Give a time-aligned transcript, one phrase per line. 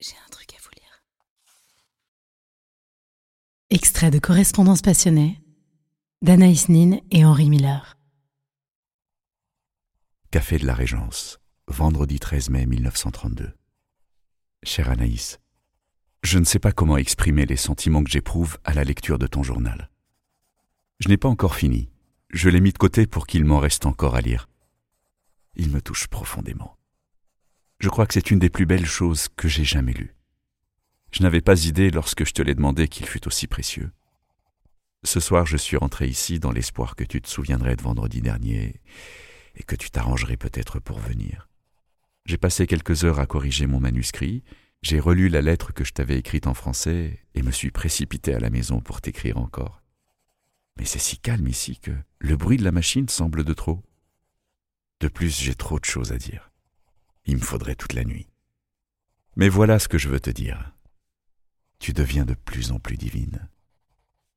[0.00, 1.04] J'ai un truc à vous lire.
[3.68, 5.42] Extrait de Correspondance passionnée
[6.22, 7.98] d'Anaïs Nin et Henri Miller.
[10.30, 13.52] Café de la Régence, vendredi 13 mai 1932.
[14.62, 15.38] Chère Anaïs,
[16.22, 19.42] je ne sais pas comment exprimer les sentiments que j'éprouve à la lecture de ton
[19.42, 19.90] journal.
[20.98, 21.90] Je n'ai pas encore fini.
[22.30, 24.48] Je l'ai mis de côté pour qu'il m'en reste encore à lire.
[25.56, 26.76] Il me touche profondément.
[27.80, 30.14] Je crois que c'est une des plus belles choses que j'ai jamais lues.
[31.12, 33.90] Je n'avais pas idée lorsque je te l'ai demandé qu'il fût aussi précieux.
[35.02, 38.82] Ce soir, je suis rentré ici dans l'espoir que tu te souviendrais de vendredi dernier
[39.56, 41.48] et que tu t'arrangerais peut-être pour venir.
[42.26, 44.44] J'ai passé quelques heures à corriger mon manuscrit,
[44.82, 48.40] j'ai relu la lettre que je t'avais écrite en français et me suis précipité à
[48.40, 49.82] la maison pour t'écrire encore.
[50.78, 53.82] Mais c'est si calme ici que le bruit de la machine semble de trop.
[55.00, 56.49] De plus, j'ai trop de choses à dire.
[57.30, 58.26] Il me faudrait toute la nuit.
[59.36, 60.72] Mais voilà ce que je veux te dire.
[61.78, 63.48] Tu deviens de plus en plus divine.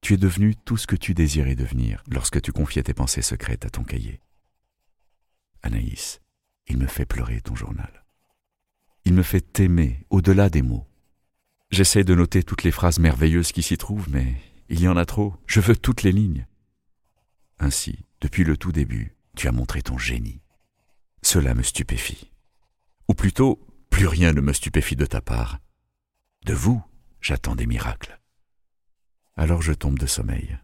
[0.00, 3.64] Tu es devenue tout ce que tu désirais devenir lorsque tu confiais tes pensées secrètes
[3.64, 4.20] à ton cahier.
[5.62, 6.20] Anaïs,
[6.66, 8.04] il me fait pleurer ton journal.
[9.04, 10.88] Il me fait t'aimer au-delà des mots.
[11.70, 14.34] J'essaie de noter toutes les phrases merveilleuses qui s'y trouvent, mais
[14.68, 15.36] il y en a trop.
[15.46, 16.44] Je veux toutes les lignes.
[17.60, 20.40] Ainsi, depuis le tout début, tu as montré ton génie.
[21.22, 22.30] Cela me stupéfie.
[23.10, 23.58] Ou plutôt,
[23.90, 25.58] plus rien ne me stupéfie de ta part.
[26.46, 26.80] De vous,
[27.20, 28.20] j'attends des miracles.
[29.34, 30.60] Alors je tombe de sommeil.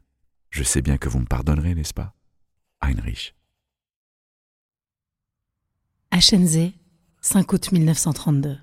[0.51, 2.15] Je sais bien que vous me pardonnerez, n'est-ce pas?
[2.83, 3.35] Heinrich.
[6.13, 6.75] Achenzé,
[7.21, 8.61] 5 août 1932.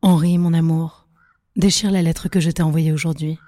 [0.00, 1.08] Henri, mon amour,
[1.56, 3.38] déchire la lettre que je t'ai envoyée aujourd'hui.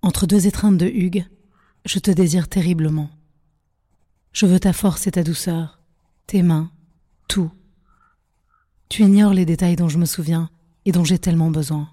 [0.00, 1.26] Entre deux étreintes de Hugues,
[1.84, 3.10] je te désire terriblement.
[4.32, 5.82] Je veux ta force et ta douceur,
[6.26, 6.72] tes mains,
[7.28, 7.52] tout.
[8.92, 10.50] Tu ignores les détails dont je me souviens
[10.84, 11.88] et dont j'ai tellement besoin.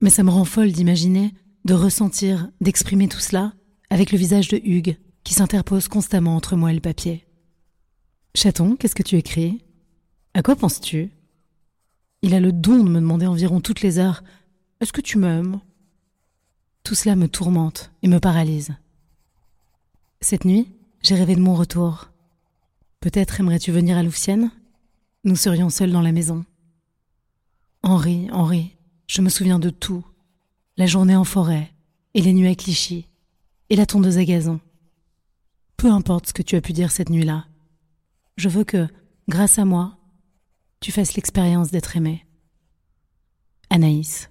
[0.00, 3.54] Mais ça me rend folle d'imaginer, de ressentir, d'exprimer tout cela
[3.90, 7.26] avec le visage de Hugues qui s'interpose constamment entre moi et le papier.
[8.36, 9.64] Chaton, qu'est-ce que tu écris?
[10.32, 11.10] À quoi penses-tu?
[12.22, 14.22] Il a le don de me demander environ toutes les heures
[14.80, 15.58] Est-ce que tu m'aimes?
[16.84, 18.76] Tout cela me tourmente et me paralyse.
[20.20, 20.68] Cette nuit,
[21.02, 22.12] j'ai rêvé de mon retour.
[23.00, 24.52] Peut-être aimerais-tu venir à Louvciennes
[25.22, 26.46] Nous serions seuls dans la maison.
[27.82, 28.76] Henri, Henri,
[29.06, 30.04] je me souviens de tout.
[30.78, 31.74] La journée en forêt,
[32.14, 33.06] et les nuits à Clichy,
[33.68, 34.60] et la tondeuse à gazon.
[35.76, 37.46] Peu importe ce que tu as pu dire cette nuit-là.
[38.36, 38.88] Je veux que,
[39.28, 39.98] grâce à moi,
[40.80, 42.24] tu fasses l'expérience d'être aimé.
[43.68, 44.30] Anaïs.